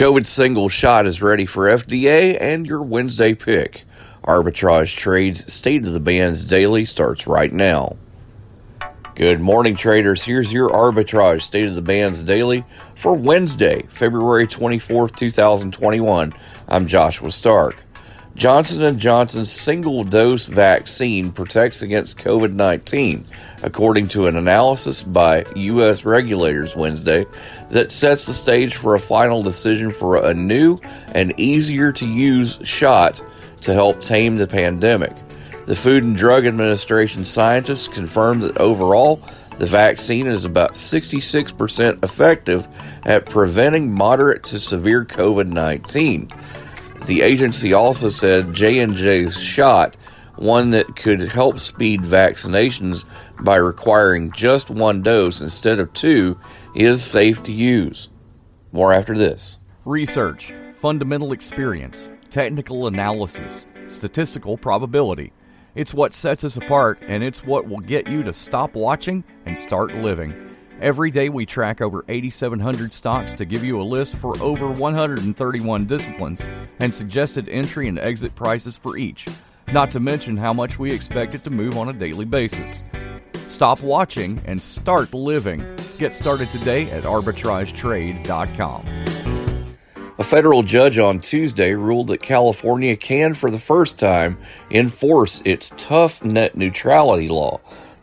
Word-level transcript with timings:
COVID 0.00 0.26
single 0.26 0.70
shot 0.70 1.06
is 1.06 1.20
ready 1.20 1.44
for 1.44 1.66
FDA 1.66 2.40
and 2.40 2.66
your 2.66 2.82
Wednesday 2.82 3.34
pick. 3.34 3.82
Arbitrage 4.24 4.96
Trades 4.96 5.52
State 5.52 5.86
of 5.86 5.92
the 5.92 6.00
Bands 6.00 6.46
Daily 6.46 6.86
starts 6.86 7.26
right 7.26 7.52
now. 7.52 7.98
Good 9.14 9.42
morning, 9.42 9.76
traders. 9.76 10.24
Here's 10.24 10.54
your 10.54 10.70
Arbitrage 10.70 11.42
State 11.42 11.68
of 11.68 11.74
the 11.74 11.82
Bands 11.82 12.22
Daily 12.22 12.64
for 12.94 13.12
Wednesday, 13.12 13.82
February 13.90 14.46
24th, 14.46 15.16
2021. 15.16 16.32
I'm 16.66 16.86
Joshua 16.86 17.30
Stark. 17.30 17.82
Johnson 18.34 18.98
& 18.98 19.00
Johnson's 19.00 19.50
single-dose 19.50 20.46
vaccine 20.46 21.30
protects 21.30 21.82
against 21.82 22.18
COVID-19, 22.18 23.24
according 23.62 24.08
to 24.08 24.28
an 24.28 24.36
analysis 24.36 25.02
by 25.02 25.44
U.S. 25.56 26.04
regulators 26.04 26.76
Wednesday 26.76 27.26
that 27.70 27.92
sets 27.92 28.26
the 28.26 28.32
stage 28.32 28.76
for 28.76 28.94
a 28.94 29.00
final 29.00 29.42
decision 29.42 29.90
for 29.90 30.24
a 30.24 30.32
new 30.32 30.78
and 31.14 31.38
easier-to-use 31.38 32.60
shot 32.62 33.22
to 33.62 33.74
help 33.74 34.00
tame 34.00 34.36
the 34.36 34.46
pandemic. 34.46 35.12
The 35.66 35.76
Food 35.76 36.04
and 36.04 36.16
Drug 36.16 36.46
Administration 36.46 37.24
scientists 37.24 37.88
confirmed 37.88 38.42
that 38.42 38.58
overall, 38.58 39.16
the 39.58 39.66
vaccine 39.66 40.26
is 40.26 40.46
about 40.46 40.72
66% 40.72 42.02
effective 42.02 42.66
at 43.04 43.26
preventing 43.26 43.92
moderate 43.92 44.42
to 44.44 44.58
severe 44.58 45.04
COVID-19. 45.04 46.32
The 47.06 47.22
agency 47.22 47.72
also 47.72 48.08
said 48.08 48.52
J&J's 48.52 49.36
shot, 49.36 49.96
one 50.36 50.70
that 50.70 50.96
could 50.96 51.20
help 51.20 51.58
speed 51.58 52.02
vaccinations 52.02 53.04
by 53.40 53.56
requiring 53.56 54.32
just 54.32 54.70
one 54.70 55.02
dose 55.02 55.40
instead 55.40 55.80
of 55.80 55.92
two, 55.92 56.38
is 56.74 57.02
safe 57.02 57.42
to 57.44 57.52
use. 57.52 58.08
More 58.72 58.92
after 58.92 59.16
this. 59.16 59.58
Research, 59.84 60.54
fundamental 60.74 61.32
experience, 61.32 62.10
technical 62.30 62.86
analysis, 62.86 63.66
statistical 63.86 64.56
probability. 64.56 65.32
It's 65.74 65.94
what 65.94 66.14
sets 66.14 66.44
us 66.44 66.56
apart, 66.56 66.98
and 67.02 67.22
it's 67.22 67.44
what 67.44 67.68
will 67.68 67.80
get 67.80 68.08
you 68.08 68.22
to 68.22 68.32
stop 68.32 68.74
watching 68.74 69.24
and 69.46 69.58
start 69.58 69.94
living. 69.94 70.49
Every 70.80 71.10
day 71.10 71.28
we 71.28 71.44
track 71.44 71.82
over 71.82 72.06
8,700 72.08 72.94
stocks 72.94 73.34
to 73.34 73.44
give 73.44 73.62
you 73.62 73.78
a 73.78 73.84
list 73.84 74.16
for 74.16 74.40
over 74.42 74.70
131 74.70 75.84
disciplines 75.84 76.40
and 76.78 76.94
suggested 76.94 77.50
entry 77.50 77.86
and 77.86 77.98
exit 77.98 78.34
prices 78.34 78.78
for 78.78 78.96
each, 78.96 79.28
not 79.74 79.90
to 79.90 80.00
mention 80.00 80.38
how 80.38 80.54
much 80.54 80.78
we 80.78 80.90
expect 80.90 81.34
it 81.34 81.44
to 81.44 81.50
move 81.50 81.76
on 81.76 81.90
a 81.90 81.92
daily 81.92 82.24
basis. 82.24 82.82
Stop 83.48 83.82
watching 83.82 84.40
and 84.46 84.58
start 84.58 85.12
living. 85.12 85.62
Get 85.98 86.14
started 86.14 86.48
today 86.48 86.90
at 86.90 87.04
arbitragetrade.com. 87.04 88.86
A 90.18 90.24
federal 90.24 90.62
judge 90.62 90.98
on 90.98 91.20
Tuesday 91.20 91.74
ruled 91.74 92.06
that 92.06 92.22
California 92.22 92.96
can, 92.96 93.34
for 93.34 93.50
the 93.50 93.58
first 93.58 93.98
time, 93.98 94.38
enforce 94.70 95.42
its 95.44 95.74
tough 95.76 96.24
net 96.24 96.56
neutrality 96.56 97.28
law, 97.28 97.60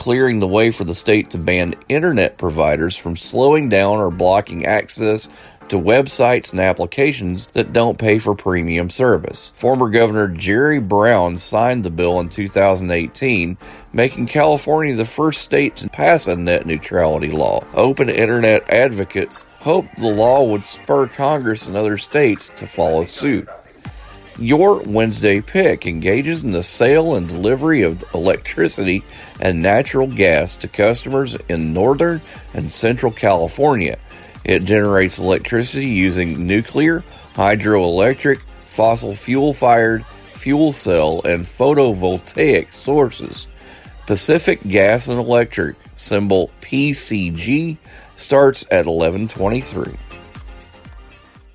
clearing 0.00 0.40
the 0.40 0.48
way 0.48 0.70
for 0.70 0.84
the 0.84 0.94
state 0.94 1.28
to 1.28 1.36
ban 1.36 1.74
internet 1.90 2.38
providers 2.38 2.96
from 2.96 3.14
slowing 3.14 3.68
down 3.68 3.98
or 3.98 4.10
blocking 4.10 4.64
access 4.64 5.28
to 5.68 5.76
websites 5.76 6.52
and 6.52 6.60
applications 6.60 7.48
that 7.48 7.74
don't 7.74 7.98
pay 7.98 8.18
for 8.18 8.34
premium 8.34 8.88
service. 8.88 9.52
Former 9.58 9.90
Governor 9.90 10.26
Jerry 10.28 10.80
Brown 10.80 11.36
signed 11.36 11.84
the 11.84 11.90
bill 11.90 12.18
in 12.18 12.30
2018, 12.30 13.58
making 13.92 14.26
California 14.26 14.96
the 14.96 15.04
first 15.04 15.42
state 15.42 15.76
to 15.76 15.88
pass 15.90 16.26
a 16.26 16.34
net 16.34 16.64
neutrality 16.64 17.30
law. 17.30 17.62
Open 17.74 18.08
internet 18.08 18.68
advocates 18.70 19.46
hoped 19.58 19.94
the 19.98 20.08
law 20.08 20.42
would 20.44 20.64
spur 20.64 21.08
Congress 21.08 21.66
and 21.66 21.76
other 21.76 21.98
states 21.98 22.50
to 22.56 22.66
follow 22.66 23.04
suit. 23.04 23.46
Your 24.40 24.80
Wednesday 24.80 25.42
pick 25.42 25.86
engages 25.86 26.44
in 26.44 26.50
the 26.52 26.62
sale 26.62 27.14
and 27.14 27.28
delivery 27.28 27.82
of 27.82 28.02
electricity 28.14 29.04
and 29.38 29.60
natural 29.60 30.06
gas 30.06 30.56
to 30.56 30.68
customers 30.68 31.36
in 31.50 31.74
Northern 31.74 32.22
and 32.54 32.72
Central 32.72 33.12
California. 33.12 33.98
It 34.42 34.64
generates 34.64 35.18
electricity 35.18 35.88
using 35.88 36.46
nuclear, 36.46 37.04
hydroelectric, 37.34 38.40
fossil 38.60 39.14
fuel 39.14 39.52
fired, 39.52 40.06
fuel 40.06 40.72
cell, 40.72 41.20
and 41.26 41.44
photovoltaic 41.44 42.72
sources. 42.72 43.46
Pacific 44.06 44.66
Gas 44.66 45.06
and 45.08 45.18
Electric, 45.18 45.76
symbol 45.96 46.50
PCG, 46.62 47.76
starts 48.16 48.62
at 48.70 48.86
1123. 48.86 50.09